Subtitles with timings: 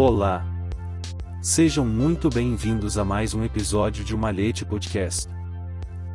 [0.00, 0.46] Olá!
[1.42, 5.28] Sejam muito bem-vindos a mais um episódio de Malhete Podcast.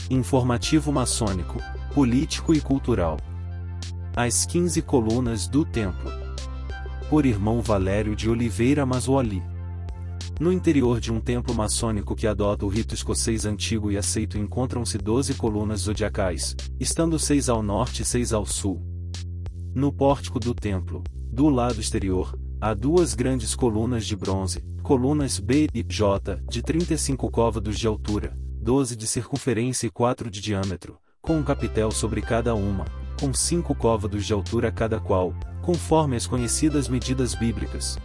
[0.09, 1.57] Informativo maçônico,
[1.93, 3.17] político e cultural.
[4.15, 6.09] As 15 colunas do templo.
[7.09, 9.43] Por irmão Valério de Oliveira Mazuoli.
[10.39, 14.97] No interior de um templo maçônico que adota o rito escocês antigo e aceito encontram-se
[14.97, 18.81] 12 colunas zodiacais, estando seis ao norte e seis ao sul.
[19.75, 22.33] No pórtico do templo, do lado exterior,
[22.63, 28.37] há duas grandes colunas de bronze, colunas B e J, de 35 côvados de altura,
[28.61, 32.85] 12 de circunferência e 4 de diâmetro, com um capitel sobre cada uma,
[33.19, 37.99] com 5 côvados de altura cada qual, conforme as conhecidas medidas bíblicas.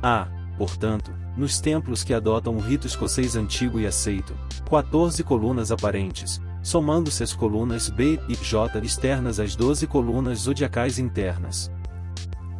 [0.00, 4.36] Há, portanto, nos templos que adotam o rito escocês antigo e aceito,
[4.70, 11.72] 14 colunas aparentes, somando-se as colunas B e J externas às 12 colunas zodiacais internas.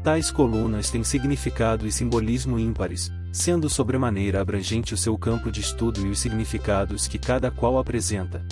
[0.05, 6.07] Tais colunas têm significado e simbolismo ímpares, sendo sobremaneira abrangente o seu campo de estudo
[6.07, 8.45] e os significados que cada qual apresenta.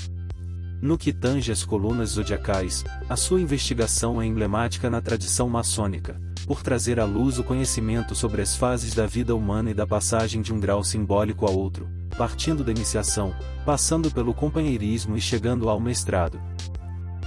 [0.80, 6.62] No que tange às colunas zodiacais, a sua investigação é emblemática na tradição maçônica, por
[6.62, 10.54] trazer à luz o conhecimento sobre as fases da vida humana e da passagem de
[10.54, 13.34] um grau simbólico a outro, partindo da iniciação,
[13.66, 16.40] passando pelo companheirismo e chegando ao mestrado.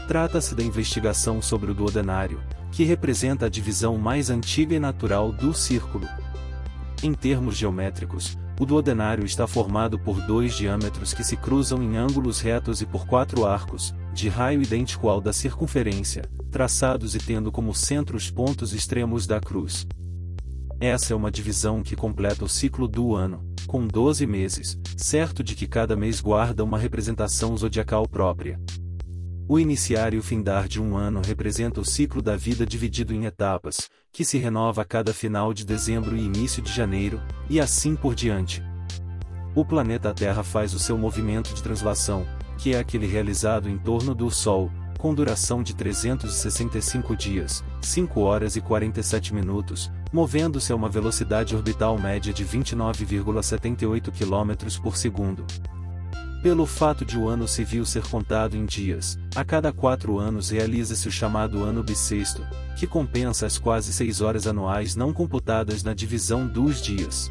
[0.07, 2.41] Trata-se da investigação sobre o duodenário,
[2.75, 6.05] que representa a divisão mais antiga e natural do círculo.
[7.01, 12.41] Em termos geométricos, o duodenário está formado por dois diâmetros que se cruzam em ângulos
[12.41, 17.73] retos e por quatro arcos, de raio idêntico ao da circunferência, traçados e tendo como
[17.73, 19.87] centro os pontos extremos da cruz.
[20.77, 25.55] Essa é uma divisão que completa o ciclo do ano, com 12 meses, certo de
[25.55, 28.59] que cada mês guarda uma representação zodiacal própria.
[29.47, 33.25] O iniciar e o findar de um ano representa o ciclo da vida dividido em
[33.25, 37.95] etapas, que se renova a cada final de dezembro e início de janeiro, e assim
[37.95, 38.63] por diante.
[39.53, 42.25] O planeta Terra faz o seu movimento de translação,
[42.57, 48.55] que é aquele realizado em torno do Sol, com duração de 365 dias, 5 horas
[48.55, 55.45] e 47 minutos, movendo-se a uma velocidade orbital média de 29,78 km por segundo.
[56.45, 61.07] Pelo fato de o ano civil ser contado em dias, a cada quatro anos realiza-se
[61.07, 62.43] o chamado ano bissexto,
[62.77, 67.27] que compensa as quase seis horas anuais não computadas na divisão dos dias.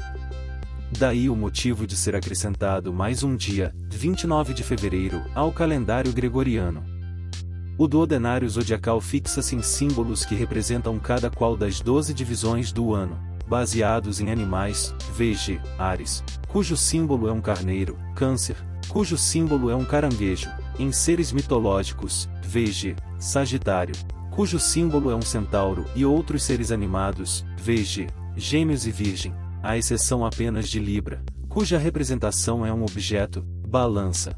[0.99, 6.83] Daí o motivo de ser acrescentado mais um dia, 29 de fevereiro, ao calendário gregoriano.
[7.79, 13.17] O duodenário zodiacal fixa-se em símbolos que representam cada qual das doze divisões do ano,
[13.47, 18.57] baseados em animais, VG, Ares, cujo símbolo é um carneiro, Câncer,
[18.89, 23.95] cujo símbolo é um caranguejo, em seres mitológicos, VG, Sagitário,
[24.31, 30.27] cujo símbolo é um centauro e outros seres animados, VG, Gêmeos e Virgem, à exceção
[30.27, 34.37] apenas de Libra, cuja representação é um objeto, balança.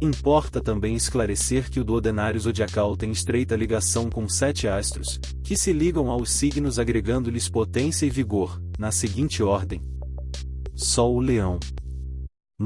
[0.00, 5.72] Importa também esclarecer que o duodenário zodiacal tem estreita ligação com sete astros, que se
[5.72, 9.80] ligam aos signos agregando-lhes potência e vigor, na seguinte ordem:
[10.74, 11.60] Sol Leão,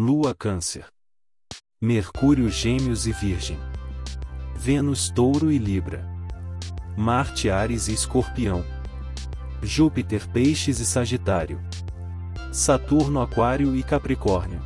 [0.00, 0.86] Lua Câncer.
[1.82, 3.58] Mercúrio Gêmeos e Virgem.
[4.54, 6.08] Vênus Touro e Libra.
[6.96, 8.64] Marte Ares e Escorpião.
[9.60, 11.60] Júpiter Peixes e Sagitário.
[12.52, 14.60] Saturno Aquário e Capricórnio.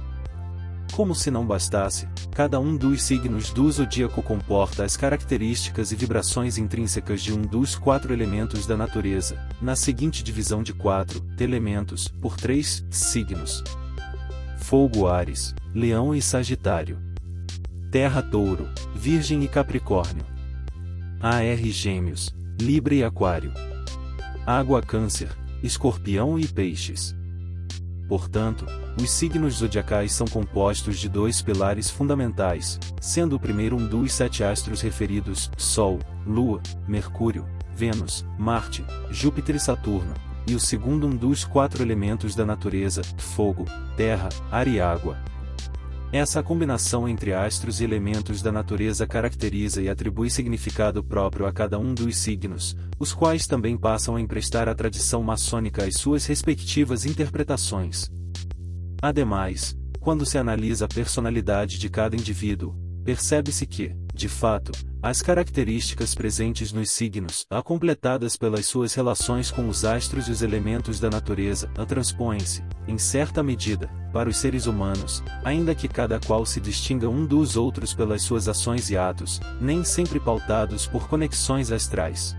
[0.93, 6.59] Como se não bastasse, cada um dos signos do zodíaco comporta as características e vibrações
[6.59, 12.37] intrínsecas de um dos quatro elementos da natureza, na seguinte divisão de quatro elementos, por
[12.37, 13.65] três signos:
[14.63, 16.97] Fogo Ares, Leão e Sagitário.
[17.91, 20.25] Terra Touro, Virgem e Capricórnio.
[21.21, 23.53] AR Gêmeos, Libra e Aquário.
[24.47, 27.15] Água Câncer, Escorpião e Peixes.
[28.09, 28.65] Portanto,
[29.01, 34.45] os signos zodiacais são compostos de dois pilares fundamentais, sendo o primeiro um dos sete
[34.45, 40.15] astros referidos, Sol, Lua, Mercúrio, Vênus, Marte, Júpiter e Saturno,
[40.47, 43.65] e o segundo um dos quatro elementos da natureza, fogo,
[43.97, 45.17] terra, ar e água.
[46.13, 51.79] Essa combinação entre astros e elementos da natureza caracteriza e atribui significado próprio a cada
[51.79, 57.07] um dos signos, os quais também passam a emprestar à tradição maçônica as suas respectivas
[57.07, 58.11] interpretações.
[59.01, 64.73] Ademais, quando se analisa a personalidade de cada indivíduo, percebe-se que, de fato,
[65.03, 71.01] as características presentes nos signos, completadas pelas suas relações com os astros e os elementos
[71.01, 76.45] da natureza, a transpõem-se, em certa medida, para os seres humanos, ainda que cada qual
[76.45, 81.73] se distinga um dos outros pelas suas ações e atos, nem sempre pautados por conexões
[81.73, 82.37] astrais.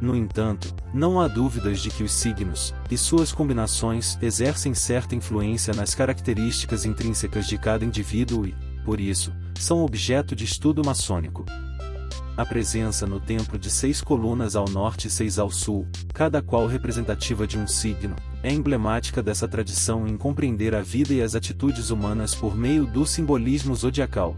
[0.00, 5.74] No entanto, não há dúvidas de que os signos, e suas combinações, exercem certa influência
[5.74, 8.54] nas características intrínsecas de cada indivíduo e,
[8.84, 11.44] por isso, são objeto de estudo maçônico.
[12.36, 16.66] A presença no templo de seis colunas ao norte e seis ao sul, cada qual
[16.66, 21.88] representativa de um signo, é emblemática dessa tradição em compreender a vida e as atitudes
[21.90, 24.36] humanas por meio do simbolismo zodiacal.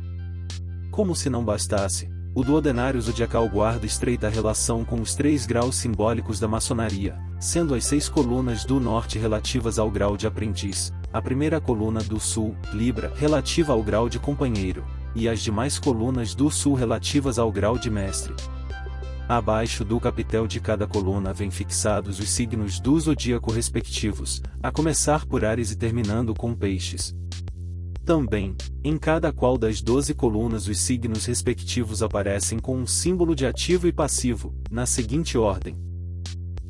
[0.92, 6.38] Como se não bastasse, o duodenário zodiacal guarda estreita relação com os três graus simbólicos
[6.38, 11.60] da maçonaria, sendo as seis colunas do norte relativas ao grau de aprendiz, a primeira
[11.60, 14.84] coluna do sul, Libra, relativa ao grau de companheiro,
[15.18, 18.32] e as demais colunas do sul relativas ao grau de mestre.
[19.28, 25.26] Abaixo do capitel de cada coluna vêm fixados os signos do zodíaco respectivos, a começar
[25.26, 27.14] por Ares e terminando com Peixes.
[28.06, 33.44] Também, em cada qual das doze colunas os signos respectivos aparecem com um símbolo de
[33.44, 35.76] ativo e passivo, na seguinte ordem: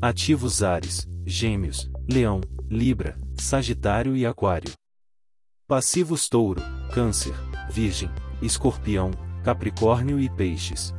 [0.02, 4.72] Ativos Ares, Gêmeos, Leão, Libra, Sagitário e Aquário.
[5.68, 6.60] Passivos Touro,
[6.92, 7.34] Câncer,
[7.70, 9.10] Virgem, Escorpião,
[9.42, 10.94] Capricórnio e Peixes.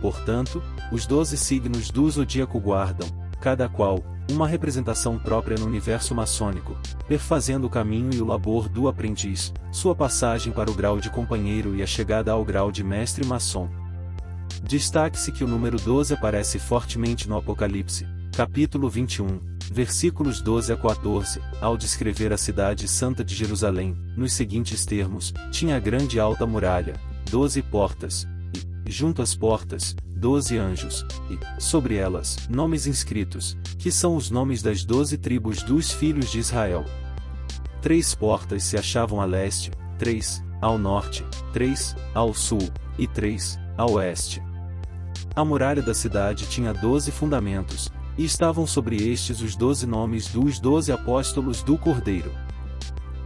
[0.00, 3.08] Portanto, os doze signos do zodíaco guardam,
[3.40, 6.76] cada qual, uma representação própria no universo maçônico,
[7.08, 11.74] perfazendo o caminho e o labor do aprendiz, sua passagem para o grau de companheiro
[11.74, 13.68] e a chegada ao grau de mestre maçom.
[14.62, 19.40] Destaque-se que o número 12 aparece fortemente no Apocalipse, capítulo 21,
[19.70, 25.78] versículos 12 a 14, ao descrever a cidade santa de Jerusalém, nos seguintes termos: tinha
[25.78, 26.94] grande e alta muralha,
[27.30, 28.26] doze portas,
[28.86, 34.62] e, junto às portas, doze anjos, e, sobre elas, nomes inscritos, que são os nomes
[34.62, 36.84] das doze tribos dos filhos de Israel.
[37.80, 43.92] Três portas se achavam a leste, três, ao norte, três, ao sul, e três, ao
[43.92, 44.40] oeste.
[45.34, 50.60] A muralha da cidade tinha doze fundamentos, e estavam sobre estes os doze nomes dos
[50.60, 52.32] doze apóstolos do Cordeiro.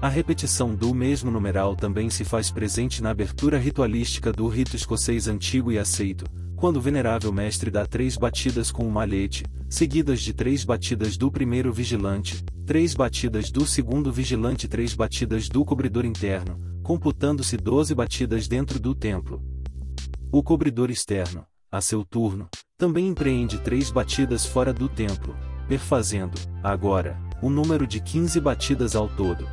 [0.00, 5.26] A repetição do mesmo numeral também se faz presente na abertura ritualística do rito escocês
[5.26, 10.32] antigo e aceito, quando o venerável mestre dá três batidas com o malhete, seguidas de
[10.32, 16.04] três batidas do primeiro vigilante, três batidas do segundo vigilante e três batidas do cobridor
[16.04, 19.42] interno, computando-se doze batidas dentro do templo.
[20.30, 25.34] O cobridor externo, a seu turno, também empreende três batidas fora do templo,
[25.66, 29.48] perfazendo, agora, o número de 15 batidas ao todo.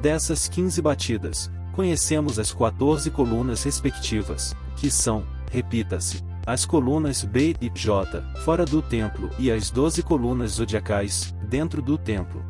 [0.00, 7.68] Dessas 15 batidas, conhecemos as 14 colunas respectivas, que são, repita-se, as colunas B e
[7.68, 12.44] J, fora do templo, e as doze colunas zodiacais, dentro do templo.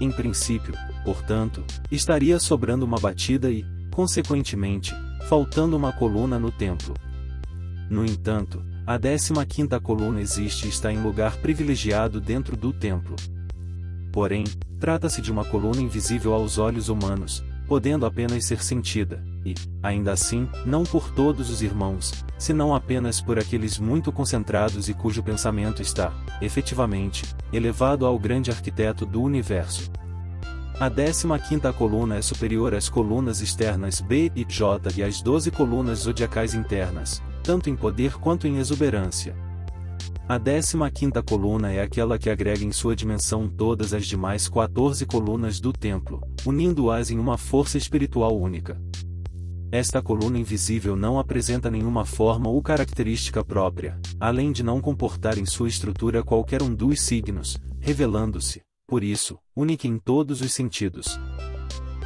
[0.00, 0.72] Em princípio,
[1.04, 4.94] portanto, estaria sobrando uma batida e, consequentemente,
[5.28, 6.94] faltando uma coluna no templo.
[7.90, 13.16] No entanto, a 15ª coluna existe e está em lugar privilegiado dentro do templo.
[14.12, 14.44] Porém,
[14.78, 20.48] trata-se de uma coluna invisível aos olhos humanos, podendo apenas ser sentida, e, ainda assim,
[20.66, 26.12] não por todos os irmãos, senão apenas por aqueles muito concentrados e cujo pensamento está,
[26.42, 29.90] efetivamente, elevado ao grande arquiteto do universo.
[30.78, 36.00] A 15ª coluna é superior às colunas externas B e J e às 12 colunas
[36.00, 39.36] zodiacais internas, tanto em poder quanto em exuberância.
[40.26, 45.60] A 15ª coluna é aquela que agrega em sua dimensão todas as demais 14 colunas
[45.60, 48.80] do templo, unindo-as em uma força espiritual única.
[49.70, 55.44] Esta coluna invisível não apresenta nenhuma forma ou característica própria, além de não comportar em
[55.44, 61.20] sua estrutura qualquer um dos signos, revelando-se, por isso, única em todos os sentidos.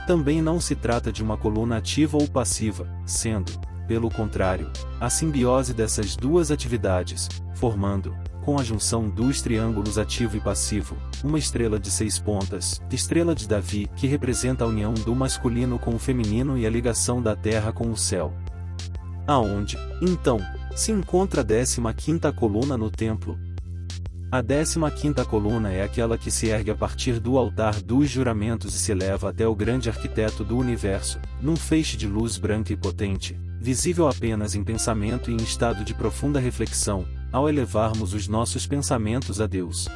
[0.08, 3.52] Também não se trata de uma coluna ativa ou passiva, sendo,
[3.88, 8.14] pelo contrário, a simbiose dessas duas atividades, formando,
[8.44, 13.48] com a junção dos triângulos ativo e passivo, uma estrela de seis pontas, estrela de
[13.48, 17.72] Davi, que representa a união do masculino com o feminino e a ligação da terra
[17.72, 18.32] com o céu.
[19.26, 20.38] Aonde, então,
[20.76, 23.38] se encontra a 15ª coluna no templo.
[24.30, 28.78] A 15ª coluna é aquela que se ergue a partir do altar dos juramentos e
[28.78, 33.38] se eleva até o grande arquiteto do universo, num feixe de luz branca e potente,
[33.60, 39.40] visível apenas em pensamento e em estado de profunda reflexão, ao elevarmos os nossos pensamentos
[39.40, 39.88] a Deus.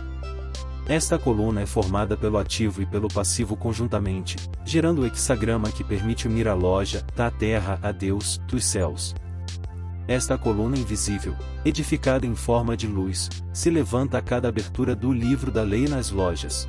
[0.87, 6.27] Esta coluna é formada pelo ativo e pelo passivo conjuntamente, gerando o hexagrama que permite
[6.27, 9.15] unir a loja, da terra a Deus, dos céus.
[10.09, 15.53] Esta coluna invisível, edificada em forma de luz, se levanta a cada abertura do livro
[15.53, 16.69] da lei nas lojas.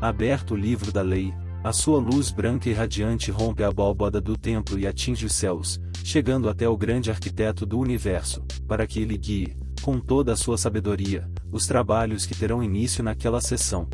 [0.00, 1.32] Aberto o livro da lei,
[1.64, 5.80] a sua luz branca e radiante rompe a abóbada do templo e atinge os céus,
[6.04, 10.58] chegando até o grande arquiteto do universo, para que ele guie, com toda a sua
[10.58, 13.88] sabedoria, os trabalhos que terão início naquela sessão.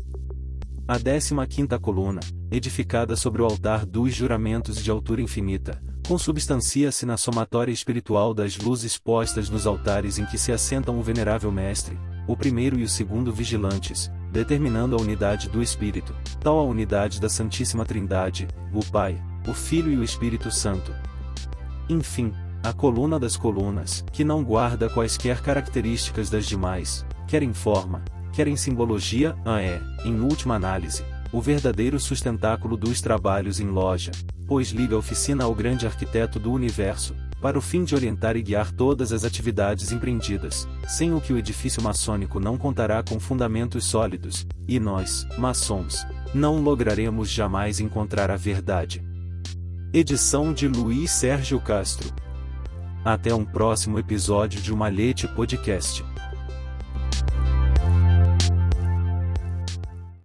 [0.88, 2.18] A décima quinta coluna,
[2.50, 8.98] edificada sobre o altar dos juramentos de altura infinita, consubstancia-se na somatória espiritual das luzes
[8.98, 13.32] postas nos altares em que se assentam o venerável Mestre, o primeiro e o segundo
[13.32, 19.16] vigilantes, determinando a unidade do Espírito, tal a unidade da Santíssima Trindade, o Pai,
[19.48, 20.92] o Filho e o Espírito Santo.
[21.90, 22.32] Enfim,
[22.62, 28.46] a coluna das colunas, que não guarda quaisquer características das demais, quer em forma, quer
[28.46, 34.12] em simbologia, a é, em última análise, o verdadeiro sustentáculo dos trabalhos em loja,
[34.46, 38.42] pois liga a oficina ao grande arquiteto do universo, para o fim de orientar e
[38.42, 43.84] guiar todas as atividades empreendidas, sem o que o edifício maçônico não contará com fundamentos
[43.84, 49.09] sólidos, e nós, maçons, não lograremos jamais encontrar a verdade.
[49.92, 52.14] Edição de Luiz Sérgio Castro.
[53.04, 56.04] Até um próximo episódio de Malhete Podcast.